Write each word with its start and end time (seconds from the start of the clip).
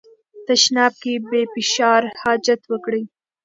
تشناب 0.45 0.93
کې 1.01 1.13
بې 1.29 1.41
فشار 1.53 2.01
حاجت 2.21 2.61
وکړئ. 2.71 3.03